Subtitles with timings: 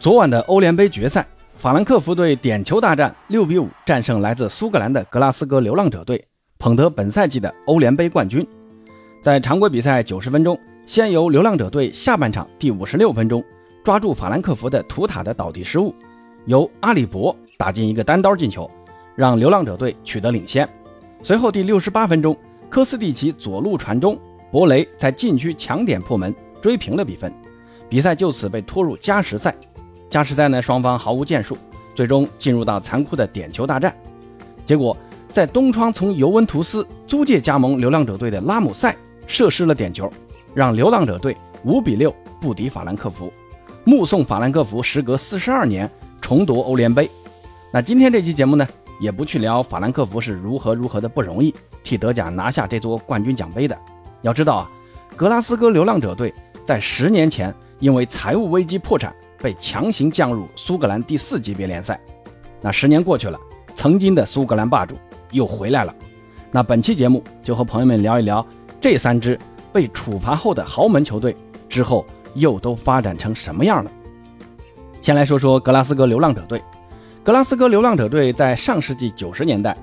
[0.00, 1.26] 昨晚的欧联杯决赛，
[1.58, 6.26] 法兰克福队点球大战六比五战胜来自苏格兰的格拉斯哥流浪者队，
[6.58, 8.46] 捧得本赛季的欧联杯冠军。
[9.22, 13.44] 在常规比赛九十分钟，先由流浪者队下半场第五十六分钟
[13.84, 15.94] 抓住法兰克福的图塔的倒地失误，
[16.46, 18.70] 由阿里博打进一个单刀进球，
[19.14, 20.66] 让流浪者队取得领先。
[21.22, 22.34] 随后第六十八分钟，
[22.70, 24.18] 科斯蒂奇左路传中，
[24.50, 27.30] 博雷在禁区抢点破门，追平了比分，
[27.90, 29.54] 比赛就此被拖入加时赛。
[30.10, 31.56] 加时赛呢，双方毫无建树，
[31.94, 33.94] 最终进入到残酷的点球大战。
[34.66, 34.94] 结果，
[35.32, 38.94] 在东窗从尤文图斯租借加盟流浪者队的拉姆塞
[39.28, 40.12] 射失了点球，
[40.52, 43.32] 让流浪者队五比六不敌法兰克福，
[43.84, 45.88] 目送法兰克福时隔四十二年
[46.20, 47.08] 重夺欧联杯。
[47.72, 48.66] 那今天这期节目呢，
[49.00, 51.54] 也不去聊法兰克福是如何如何的不容易
[51.84, 53.78] 替德甲拿下这座冠军奖杯的。
[54.22, 54.70] 要知道啊，
[55.14, 56.34] 格拉斯哥流浪者队
[56.64, 59.14] 在十年前因为财务危机破产。
[59.40, 61.98] 被强行降入苏格兰第四级别联赛，
[62.60, 63.38] 那十年过去了，
[63.74, 64.94] 曾经的苏格兰霸主
[65.32, 65.94] 又回来了。
[66.52, 68.44] 那本期节目就和朋友们聊一聊
[68.80, 69.38] 这三支
[69.72, 71.34] 被处罚后的豪门球队
[71.68, 73.90] 之后又都发展成什么样了。
[75.00, 76.62] 先来说说格拉斯哥流浪者队。
[77.22, 79.76] 格拉斯哥流浪者队在上世纪九十年代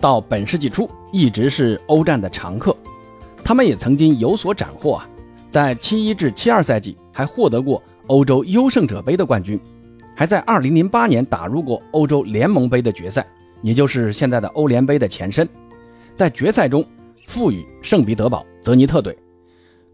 [0.00, 2.76] 到本世纪初一直是欧战的常客，
[3.42, 5.08] 他们也曾经有所斩获啊，
[5.50, 7.82] 在七一至七二赛季还获得过。
[8.10, 9.58] 欧洲优胜者杯的冠军，
[10.16, 13.24] 还在2008年打入过欧洲联盟杯的决赛，
[13.62, 15.48] 也就是现在的欧联杯的前身。
[16.16, 16.84] 在决赛中
[17.28, 19.16] 负于圣彼得堡泽尼特队。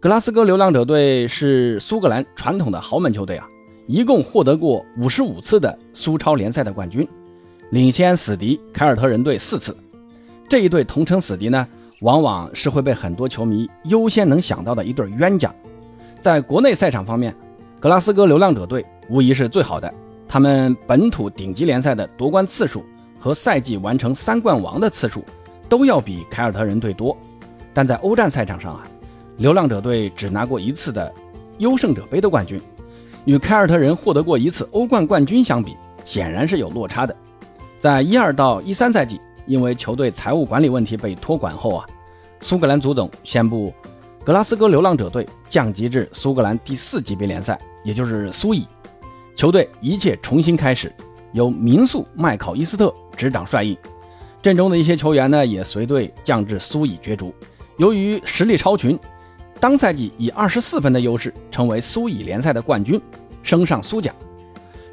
[0.01, 3.47] 格拉斯哥流浪者队是苏格兰传统的豪门球队啊，
[3.87, 7.07] 一共获得过55次的苏超联赛的冠军，
[7.69, 9.77] 领先死敌凯尔特人队四次。
[10.49, 11.69] 这一队同城死敌呢，
[12.01, 15.55] 往往是会被很多球迷优先能想到的一对冤家。
[16.23, 17.37] 在国内赛场方面。
[17.79, 19.93] 格拉斯哥流浪者队无疑是最好的，
[20.27, 22.85] 他们本土顶级联赛的夺冠次数
[23.21, 25.23] 和赛季完成三冠王的次数
[25.69, 27.17] 都要比凯尔特人队多。
[27.75, 28.83] 但在欧战赛场上啊，
[29.37, 31.13] 流浪者队只拿过一次的
[31.59, 32.59] 优胜者杯的冠军，
[33.27, 37.15] 与凯尔特人获得过一次欧冠冠军相比，显然是有落差的。
[37.79, 41.85] 在一二到一三赛季，因为球队财务管理问题被托管后啊，
[42.41, 43.73] 苏格兰足总宣布。
[44.27, 48.67] 格拉斯哥流浪者队降级至苏格兰第四级别联赛，也就是苏乙。
[49.37, 50.93] 球队一切重新开始，
[51.33, 53.79] 由民宿麦考伊斯特执掌帅印。
[54.43, 57.33] 阵中的一些球员呢，也随队降至苏乙角逐。
[57.77, 58.99] 由于实力超群，
[59.61, 63.01] 当赛季以二十四分的优势成为苏乙联赛的冠军，
[63.45, 64.13] 升上苏甲。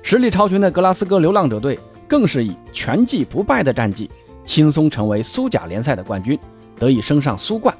[0.03, 4.07] 实力超群的格拉斯哥流浪者队更是以全季不败的战绩，
[4.45, 6.37] 轻松成为苏甲联赛的冠军，
[6.77, 7.75] 得以升上苏冠。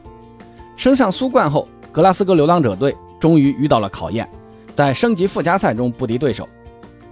[0.75, 4.27] 升上苏冠后，格拉斯哥流浪者队终于遇到了考验，
[4.73, 6.47] 在升级附加赛中不敌对手。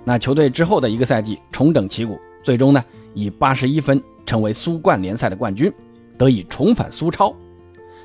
[0.03, 2.83] 那球队之后的一个赛季重整旗鼓，最终呢
[3.13, 5.71] 以八十一分成为苏冠联赛的冠军，
[6.17, 7.33] 得以重返苏超。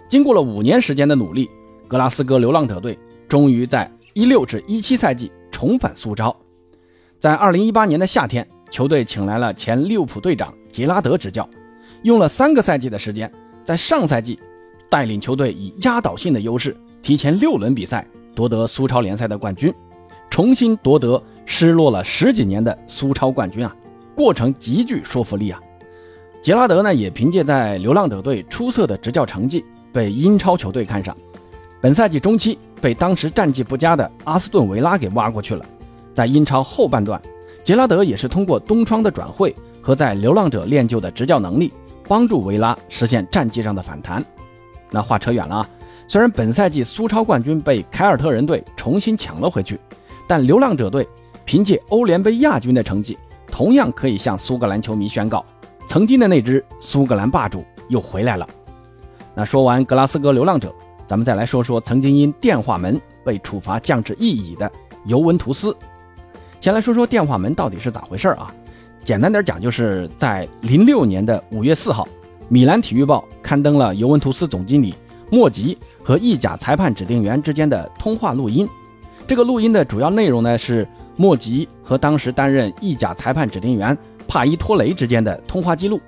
[0.09, 1.49] 经过了五年时间的努力，
[1.89, 6.37] 格拉斯哥流浪者队终于在一六至一七赛季重返苏超。
[7.19, 11.49] 在二零一八年的夏天，球队请来了前利物浦队长杰拉德执教，
[12.03, 13.33] 用了三个赛季的时间，
[13.65, 14.39] 在上赛季。
[14.89, 19.73] 带领球队以压倒性的优势，提前六轮比赛夺得苏超联赛的冠军，
[20.31, 23.75] 重新夺得失落了十几年的苏超冠军啊！
[24.15, 25.61] 过程极具说服力啊！
[26.43, 31.17] 杰拉德呢，也凭借在流浪者队出色的执教成绩，被英超球队看上。
[31.81, 35.65] 本赛季中期，被当时战绩不佳的阿斯顿维拉给挖过去了。
[36.15, 37.21] 在英超后半段，
[37.63, 41.73] 杰拉德也是通过东窗的转会和在流浪者练就的执教能力，
[42.09, 44.25] 帮助维拉实现战绩上的反弹。
[44.91, 45.69] 那话扯远了啊！
[46.09, 49.79] 虽然本赛季苏超冠军被凯尔特人队重新抢了回去，
[50.27, 51.07] 但流浪者队
[51.45, 53.19] 凭借欧联杯亚军的成绩，
[53.51, 55.45] 同样可以向苏格兰球迷宣告，
[55.89, 58.47] 曾经的那支苏格兰霸主又回来了。
[59.35, 60.73] 那说完格拉斯哥流浪者，
[61.07, 64.71] 咱们再来说说曾经因电话门被处罚降至一乙的
[65.05, 65.77] 尤文图斯。
[66.61, 68.51] 先来说说电话门到底是咋回事啊？
[69.05, 72.07] 简单点讲，就是在零六年的五月四号。
[72.49, 74.95] 米兰体育报刊登了尤文图斯总经理
[75.31, 78.67] 莫吉和意甲裁判指定员之间的通话录音。
[79.27, 83.97] 这个录音的主要内容呢是莫吉和当时担任意甲裁判指定员
[84.29, 86.01] 帕伊托雷之间的通话记录。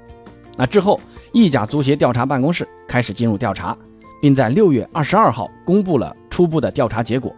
[0.57, 1.01] 那之后，
[1.33, 3.77] 意甲足协调查办公室开始进入调查，
[4.21, 7.35] 并在六月二十二号公布了初步的调查结果。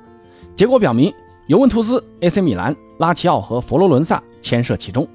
[0.54, 1.12] 结果表明，
[1.46, 5.06] 尤文图斯、AC 米兰、拉齐奥和佛罗伦萨牵涉其中，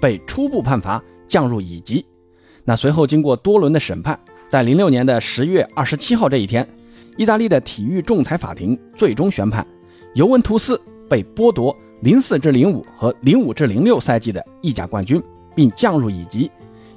[0.00, 2.04] 被初步判罚降入乙级。
[2.68, 4.20] 那随后经过多轮的审判，
[4.50, 6.68] 在零六年的十月二十七号这一天，
[7.16, 9.66] 意大利的体育仲裁法庭最终宣判，
[10.12, 10.78] 尤文图斯
[11.08, 15.18] 被剥夺零四至零五和零五至零六赛季的意甲冠军，
[15.54, 16.50] 并降入乙级。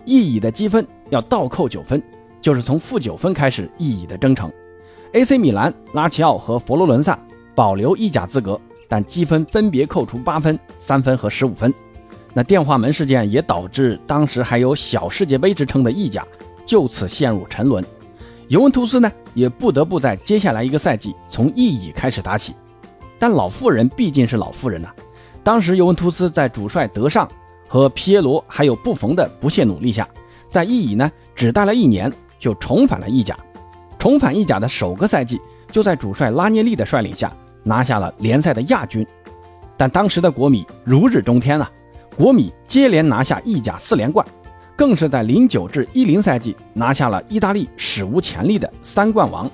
[0.04, 2.04] 意乙的积分要倒扣九分，
[2.42, 4.52] 就是从负九分开始意乙的征程。
[5.14, 7.18] AC 米兰、拉齐奥和佛罗伦萨
[7.56, 8.60] 保留意甲资格，
[8.90, 11.74] 但积分分别扣除八分、三分和十五分。
[12.34, 16.26] 那电话门事件也导致当时还有小世界杯之称的意甲
[16.66, 17.84] 就此陷入沉沦。
[18.48, 22.54] 尤文图斯呢，也不得不在接下来一个赛季从意乙开始打起。
[23.20, 24.90] 但老妇人毕竟是老妇人呐，
[25.44, 27.28] 当时尤文图斯在主帅德尚
[27.68, 30.08] 和皮耶罗还有布冯的不懈努力下，
[30.50, 33.38] 在意乙呢只待了一年就重返了意甲。
[34.00, 35.40] 重返意甲的首个赛季，
[35.72, 37.32] 就在主帅拉涅利的率领下
[37.64, 39.06] 拿下了联赛的亚军。
[39.78, 41.72] 但当时的国米如日中天啊，
[42.22, 44.24] 国米接连拿下意甲四连冠，
[44.76, 49.50] 更是在零九至一零赛季拿下了意大利史无前例的三冠王。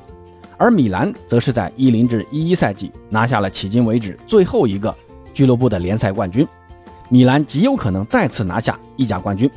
[0.58, 4.94] 而米兰则是在一零至一一赛季拿下了迄今为止最后一个
[5.34, 6.46] 俱乐部的联赛冠军。
[7.08, 9.50] 米兰极有可能再次拿下意甲冠军。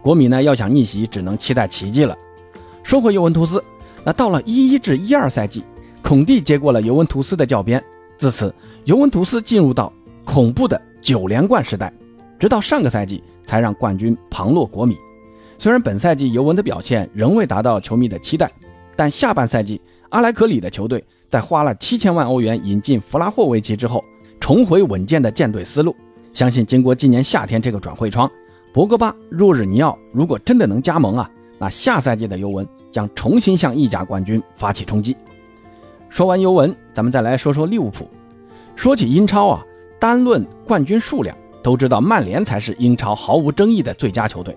[0.00, 2.16] 国米呢要想逆袭，只能期待奇迹了。
[2.82, 3.62] 说回尤文图斯。
[4.02, 5.62] 那到了一一至一二赛季，
[6.00, 7.84] 孔蒂接过了尤文图斯的教鞭，
[8.16, 9.92] 自此尤文图斯进入到
[10.24, 11.92] 恐怖的九连冠时代，
[12.38, 14.96] 直到上个赛季才让冠军旁落国米。
[15.58, 18.50] 虽然本赛季尤文的表现仍未达到球迷的期待，
[18.96, 24.04] 但下半赛季阿莱克里的球队在花了七千万欧元引进弗拉霍维奇之后，
[24.40, 25.94] 重回稳健的建队思路。
[26.32, 28.30] 相信经过今年夏天这个转会窗，
[28.72, 32.66] 博格巴、若日尼奥如果真的能加盟啊，那下赛季的尤文。
[32.94, 35.16] 将重新向意甲冠军发起冲击。
[36.08, 38.08] 说完尤文，咱们再来说说利物浦。
[38.76, 39.66] 说起英超啊，
[39.98, 44.56] 单论冠军数量，都知道曼联才是英超毫无争议的最佳球队。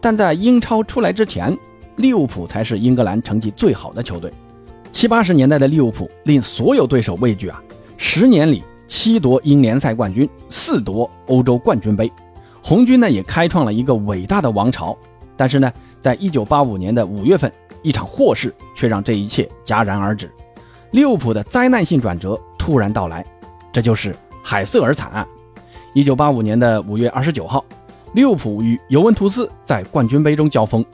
[0.00, 1.56] 但在英超出来之前，
[1.96, 4.32] 利物浦才是英格兰成绩最好的球队。
[4.90, 7.62] 七八十年代的利物浦令所有对手畏惧啊！
[7.96, 12.10] 十年里七夺英联赛冠军，四夺欧洲冠军杯，
[12.60, 14.96] 红军呢也开创了一个伟大的王朝。
[15.36, 17.52] 但是呢，在一九八五年的五月份。
[17.82, 20.30] 一场祸事却让这一切戛然而止，
[20.90, 23.24] 利物浦的灾难性转折突然到来，
[23.72, 24.14] 这就是
[24.44, 25.26] 海瑟尔惨案。
[25.92, 27.64] 一九八五年的五月二十九号，
[28.12, 30.84] 利物浦与尤文图斯在冠军杯中交锋，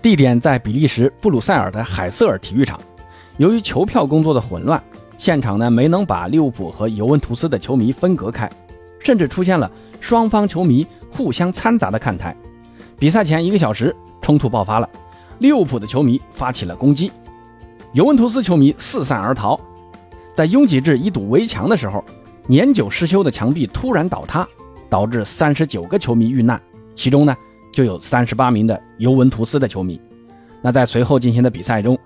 [0.00, 2.80] 地点在比利时布鲁塞尔的海瑟尔体育场。
[3.36, 4.82] 由于球票工作的混乱，
[5.18, 8.50] 现场呢没能把利物浦和尤文图斯的球迷分隔开，
[8.98, 9.70] 甚至出现了
[10.00, 12.34] 双方球迷互相掺杂的看台。
[12.98, 14.88] 比赛前一个小时，冲突爆发了。
[15.38, 17.12] 利物浦的球迷发起了攻击，
[17.92, 19.60] 尤文图斯球迷四散而逃。
[20.32, 22.02] 在拥挤至一堵围墙的时候，
[22.48, 24.46] 年久失修的墙壁突然倒塌，
[24.88, 26.60] 导致三十九个球迷遇难，
[26.94, 27.34] 其中呢
[27.72, 30.00] 就有三十八名的尤文图斯的球迷。
[30.62, 31.98] 那在随后进行的比赛中，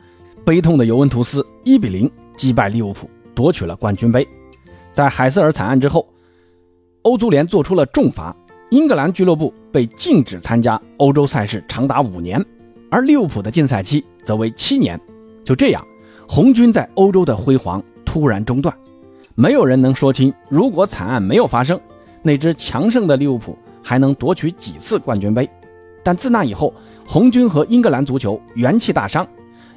[0.45, 4.27] 悲痛的尤文图斯一比零击败利物浦，夺取了冠军杯。
[4.95, 6.09] 在海瑟尔惨案之后，
[7.03, 8.35] 欧足联做出了重罚，
[8.71, 12.45] 英格兰俱乐部被禁止参加欧洲赛事长达五年。
[12.91, 14.99] 而利物浦的禁赛期则为七年，
[15.45, 15.87] 就这样，
[16.27, 18.75] 红军在欧洲的辉煌突然中断。
[19.41, 21.81] 没有人能说清，如果惨案没有发生，
[22.21, 25.49] 那支强盛的利物浦还能夺取几次冠军杯。
[26.05, 26.75] 但自那以后，
[27.07, 29.27] 红军和英格兰足球元气大伤，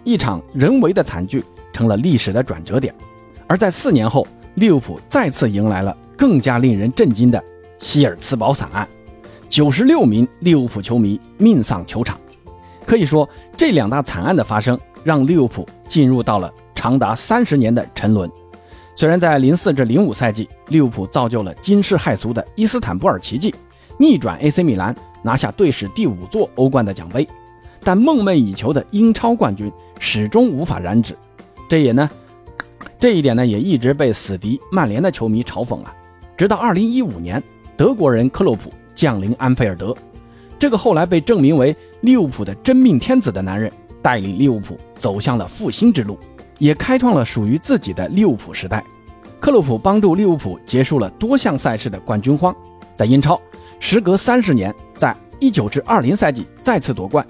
[0.04, 2.94] 一场人为的惨剧成了历史的转折点。
[3.48, 7.42] 而在四年后，利物浦再次迎来了更加令人震惊的
[7.80, 8.86] 希尔茨堡惨案，
[9.48, 12.20] 九十六名利物浦球迷命丧球场。
[12.86, 18.30] 可以说，这两大惨案的发生，让利物浦进入到了长达三十年的沉沦。
[18.96, 23.54] 虽然在零四至零五赛季，利物浦造就了惊世骇俗的伊斯坦布尔奇迹，
[23.98, 27.28] 逆转 AC 米兰，拿下队史第五座欧冠的奖杯，
[27.84, 31.18] 但梦寐以求的英超冠军始终无法染指。
[31.70, 32.10] 这也呢，
[33.00, 35.94] 这一点呢，也一直被死敌曼联的球迷嘲讽啊。
[36.38, 37.42] 直到二零一五年，
[37.76, 39.96] 德国人克洛普降临安菲尔德，
[40.60, 41.76] 这个后来被证明为。
[42.02, 43.72] 利物浦的真命天子的男人
[44.02, 46.20] 带领利物浦走向了复兴之路，
[46.64, 48.82] 也开创了属于自己的利物浦时代。
[49.38, 52.56] 克洛普帮助利物浦结束了多项赛事的冠军荒，
[52.96, 53.38] 在英超，
[53.82, 57.22] 时隔三十年，在一九至二零赛季再次夺冠；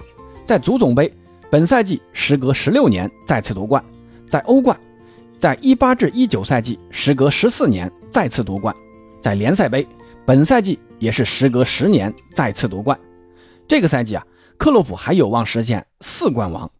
[0.46, 1.12] 在足总杯，
[1.50, 3.82] 本赛季时隔十六年再次夺冠；
[4.30, 4.78] 在欧冠，
[5.36, 8.72] 在一八至一九赛季时隔十四年再次夺冠；
[9.20, 9.84] 在联赛杯，
[10.24, 12.96] 本赛季也是时隔十年再次夺冠。
[13.66, 14.24] 这个赛季啊。
[14.56, 16.70] 克洛普还有望实现四冠王，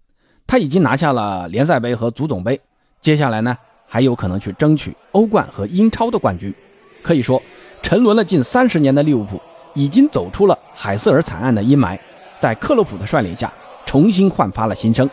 [0.46, 2.60] 他已经拿下了联赛杯和足总杯，
[3.00, 6.54] 接下来呢还有可能去争取欧冠和英超的冠军。
[7.02, 7.42] 可以说，
[7.82, 9.40] 沉沦了近三十年的利物浦
[9.74, 11.98] 已经走出了海瑟尔惨案的阴霾，
[12.38, 13.52] 在克洛普的率领下
[13.84, 15.08] 重新焕发了新生。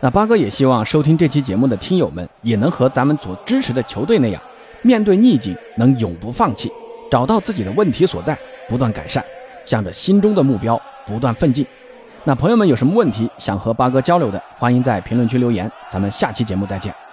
[0.00, 4.40] 那八哥也希望收听这期节目的听友们也能和咱们所支持的球队那样，
[4.82, 6.70] 面对逆境能永不放弃，
[7.10, 8.38] 找到自己的问题所在，
[8.68, 9.24] 不断改善，
[9.64, 11.66] 向着心中的目标不断奋进。
[12.24, 15.70] 那朋友们有什么问题想和八哥交流的，欢迎在评论区留言。
[15.90, 17.07] 咱们下期节目再见。